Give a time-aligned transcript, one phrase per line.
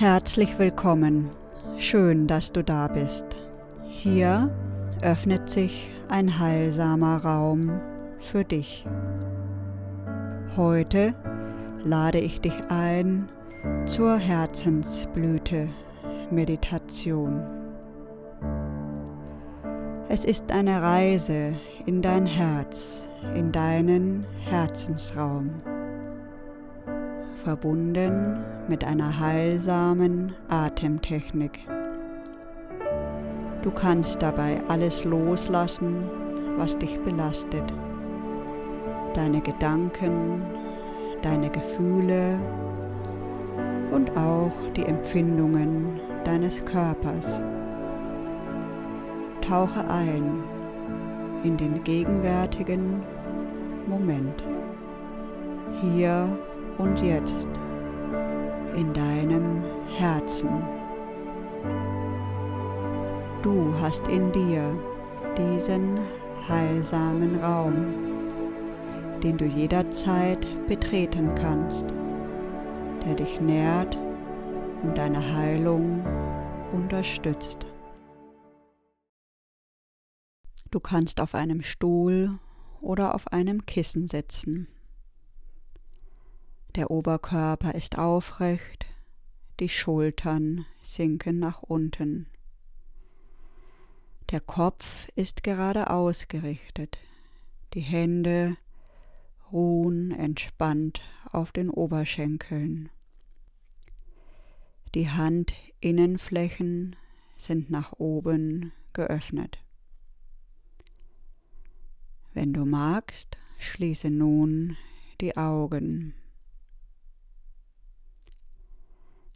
[0.00, 1.28] Herzlich willkommen.
[1.76, 3.36] Schön, dass du da bist.
[3.86, 4.50] Hier
[5.02, 7.78] öffnet sich ein heilsamer Raum
[8.18, 8.86] für dich.
[10.56, 11.14] Heute
[11.84, 13.28] lade ich dich ein
[13.84, 15.68] zur Herzensblüte
[16.30, 17.42] Meditation.
[20.08, 21.52] Es ist eine Reise
[21.84, 25.60] in dein Herz, in deinen Herzensraum
[27.40, 31.60] verbunden mit einer heilsamen Atemtechnik.
[33.62, 36.04] Du kannst dabei alles loslassen,
[36.56, 37.72] was dich belastet.
[39.14, 40.42] Deine Gedanken,
[41.22, 42.38] deine Gefühle
[43.90, 47.40] und auch die Empfindungen deines Körpers.
[49.40, 50.44] Tauche ein
[51.42, 53.02] in den gegenwärtigen
[53.86, 54.44] Moment.
[55.80, 56.28] Hier
[56.78, 57.48] und jetzt
[58.74, 59.62] in deinem
[59.96, 60.48] Herzen.
[63.42, 64.78] Du hast in dir
[65.36, 65.98] diesen
[66.48, 67.74] heilsamen Raum,
[69.22, 71.86] den du jederzeit betreten kannst,
[73.04, 73.96] der dich nährt
[74.82, 76.04] und deine Heilung
[76.72, 77.66] unterstützt.
[80.70, 82.38] Du kannst auf einem Stuhl
[82.80, 84.68] oder auf einem Kissen sitzen.
[86.76, 88.86] Der Oberkörper ist aufrecht,
[89.58, 92.26] die Schultern sinken nach unten.
[94.30, 96.98] Der Kopf ist gerade ausgerichtet,
[97.74, 98.56] die Hände
[99.50, 101.00] ruhen entspannt
[101.32, 102.88] auf den Oberschenkeln.
[104.94, 106.94] Die Handinnenflächen
[107.36, 109.58] sind nach oben geöffnet.
[112.32, 114.76] Wenn du magst, schließe nun
[115.20, 116.14] die Augen.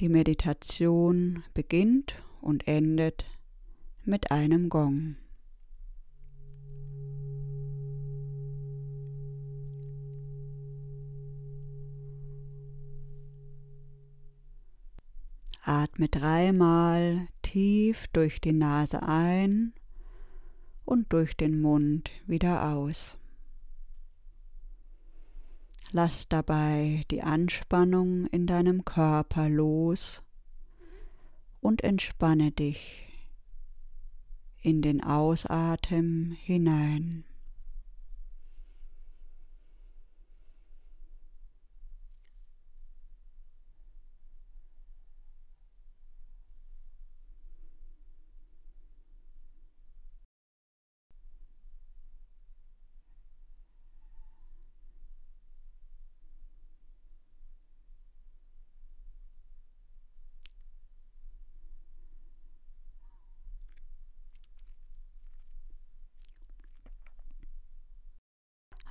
[0.00, 3.26] Die Meditation beginnt und endet
[4.04, 5.16] mit einem Gong.
[15.62, 19.72] Atme dreimal tief durch die Nase ein
[20.84, 23.18] und durch den Mund wieder aus.
[25.90, 30.22] Lass dabei die Anspannung in deinem Körper los
[31.60, 33.08] und entspanne dich
[34.60, 37.24] in den Ausatmen hinein.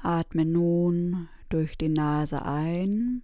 [0.02, 3.24] Atme nun durch die Nase ein.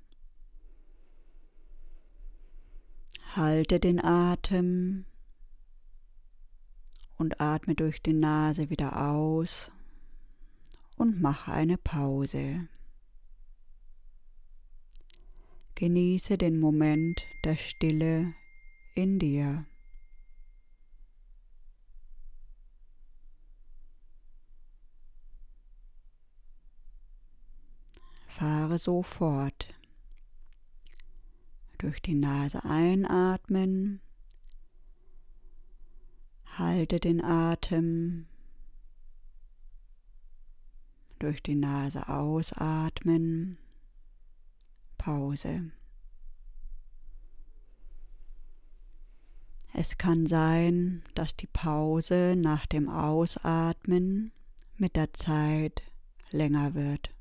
[3.36, 5.06] Halte den Atem
[7.18, 9.72] und atme durch die Nase wieder aus
[10.98, 12.68] und mache eine Pause.
[15.76, 18.34] Genieße den Moment der Stille
[18.96, 19.66] in dir.
[28.64, 29.68] Fahre so fort.
[31.80, 34.00] Durch die Nase einatmen.
[36.58, 38.26] Halte den Atem.
[41.20, 43.58] Durch die Nase ausatmen.
[44.98, 45.72] Pause.
[49.74, 54.32] Es kann sein, dass die Pause nach dem Ausatmen
[54.78, 55.84] mit der Zeit
[56.32, 57.13] länger wird.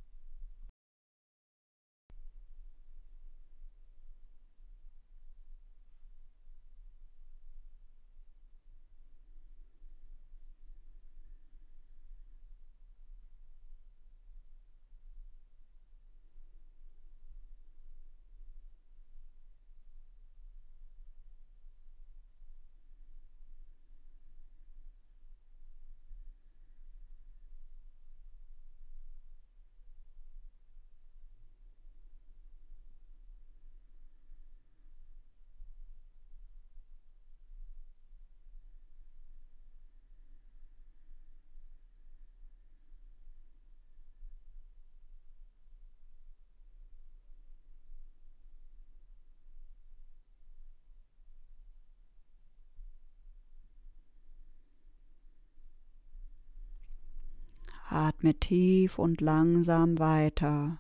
[58.23, 60.79] Atme tief und langsam weiter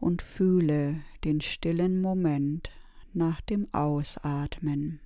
[0.00, 2.70] und fühle den stillen Moment
[3.12, 5.00] nach dem Ausatmen.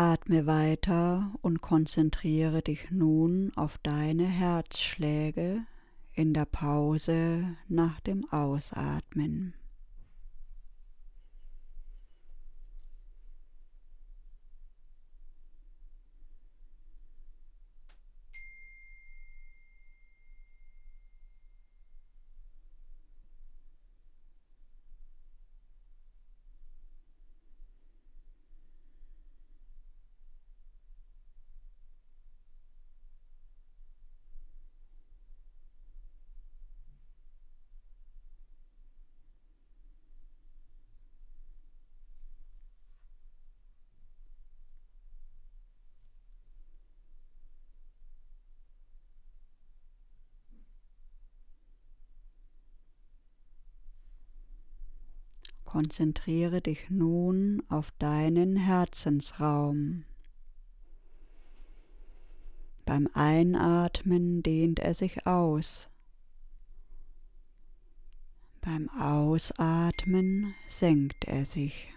[0.00, 5.58] Atme weiter und konzentriere dich nun auf deine Herzschläge
[6.14, 9.52] in der Pause nach dem Ausatmen.
[55.70, 60.04] Konzentriere dich nun auf deinen Herzensraum.
[62.84, 65.88] Beim Einatmen dehnt er sich aus.
[68.60, 71.94] Beim Ausatmen senkt er sich.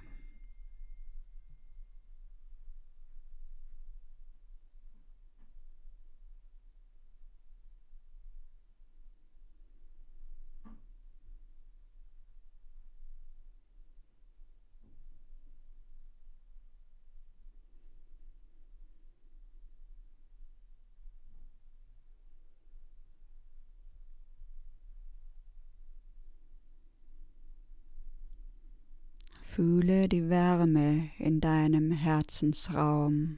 [29.56, 33.38] Fühle die Wärme in deinem Herzensraum.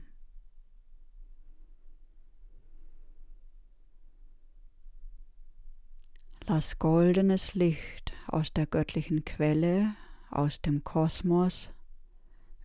[6.46, 9.94] Lass goldenes Licht aus der göttlichen Quelle,
[10.30, 11.70] aus dem Kosmos,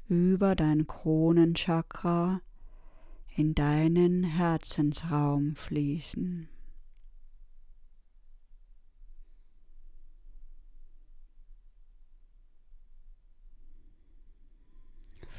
[0.08, 2.40] über dein Kronenchakra
[3.36, 6.48] in deinen Herzensraum fließen.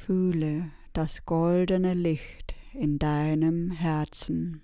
[0.05, 4.61] Fühle das goldene Licht in deinem Herzen.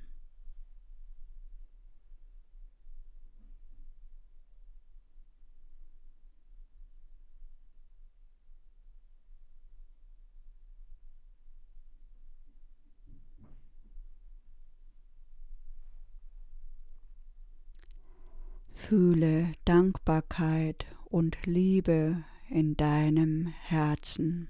[18.73, 24.49] Fühle Dankbarkeit und Liebe in deinem Herzen.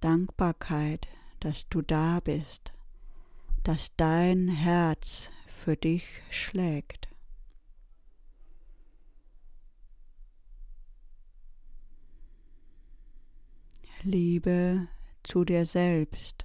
[0.00, 1.08] Dankbarkeit,
[1.40, 2.72] dass du da bist,
[3.64, 7.08] dass dein Herz für dich schlägt.
[14.02, 14.86] Liebe
[15.24, 16.44] zu dir selbst,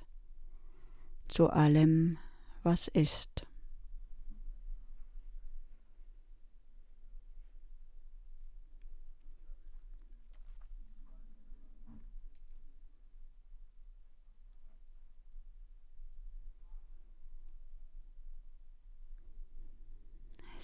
[1.27, 2.17] zu allem,
[2.63, 3.45] was ist.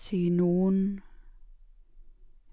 [0.10, 1.02] Sieh nun,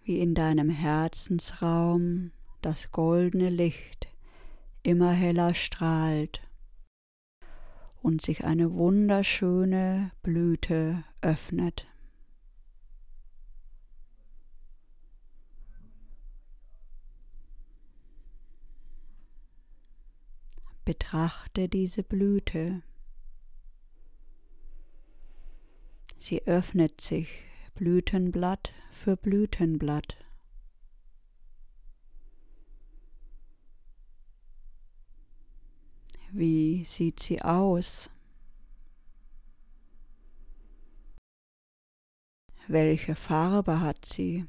[0.03, 2.33] wie in deinem Herzensraum
[2.63, 4.09] das goldene Licht
[4.83, 6.41] immer heller strahlt
[8.03, 11.87] und sich eine wunderschöne Blüte öffnet.
[20.85, 22.83] Betrachte diese Blüte.
[26.26, 27.28] Sie öffnet sich
[27.75, 30.16] Blütenblatt für Blütenblatt.
[36.33, 38.09] Wie sieht sie aus?
[42.69, 44.47] Welche Farbe hat sie?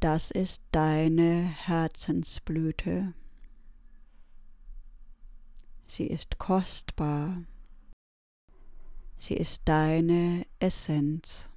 [0.00, 3.12] Das ist deine Herzensblüte.
[5.88, 7.42] Sie ist kostbar.
[9.18, 11.50] Sie ist deine Essenz.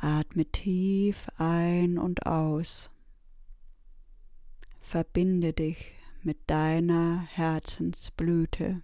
[0.00, 2.90] Atme tief ein und aus.
[4.80, 8.82] Verbinde dich mit deiner Herzensblüte.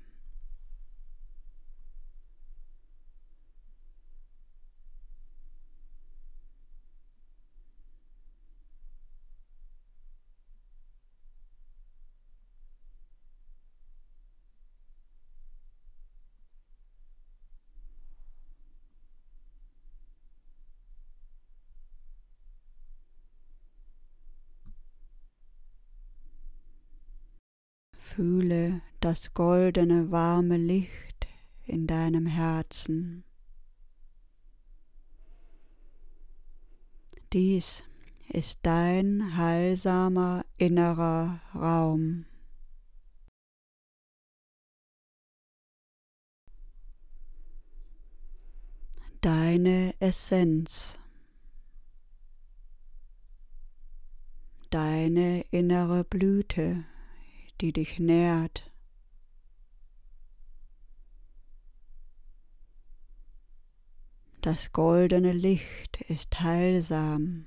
[28.17, 31.29] Fühle das goldene warme Licht
[31.67, 33.25] in deinem Herzen.
[37.35, 37.85] Dies
[38.31, 42.25] ist dein heilsamer innerer Raum.
[49.21, 50.99] Deine Essenz.
[54.71, 56.87] Deine innere Blüte
[57.61, 58.71] die dich nährt.
[64.41, 67.47] Das goldene Licht ist heilsam,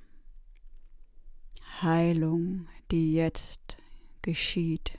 [1.81, 3.77] Heilung, die jetzt
[4.21, 4.97] geschieht.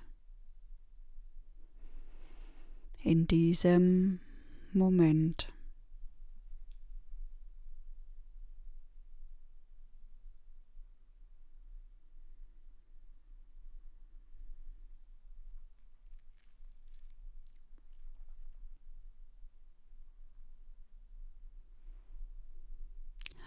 [3.03, 4.21] In diesem
[4.73, 5.53] Moment.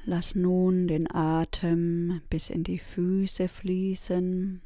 [0.05, 4.62] Lass nun den Atem bis in die Füße fließen.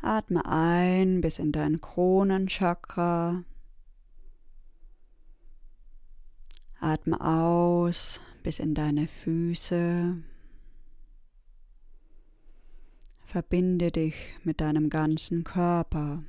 [0.00, 3.42] Atme ein bis in dein Kronenchakra.
[6.78, 10.16] Atme aus bis in deine Füße.
[13.24, 14.14] Verbinde dich
[14.44, 16.22] mit deinem ganzen Körper.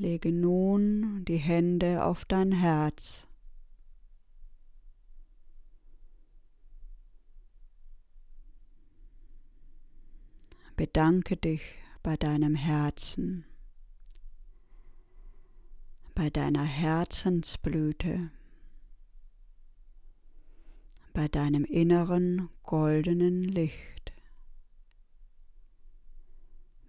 [0.00, 3.26] Lege nun die Hände auf dein Herz.
[10.74, 11.60] Bedanke dich
[12.02, 13.44] bei deinem Herzen,
[16.14, 18.30] bei deiner Herzensblüte,
[21.12, 24.12] bei deinem inneren goldenen Licht,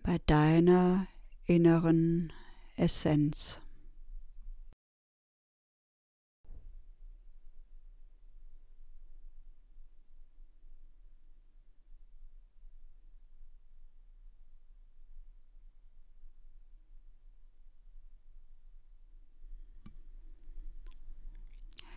[0.02, 1.08] bei deiner
[1.44, 2.32] inneren
[2.76, 3.60] Essenz.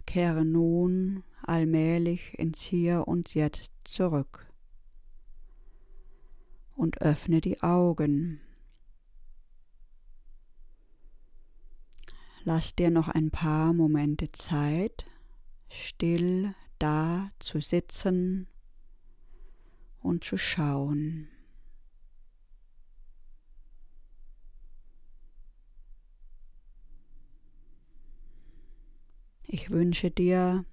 [0.07, 4.47] Kehre nun allmählich ins Hier und Jetzt zurück
[6.77, 8.44] und öffne die Augen.
[12.47, 15.07] Lass dir noch ein paar Momente Zeit,
[15.71, 18.49] still da zu sitzen
[20.03, 21.29] und zu schauen.
[29.45, 30.67] Ich wünsche dir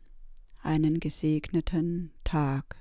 [0.62, 2.81] einen gesegneten Tag.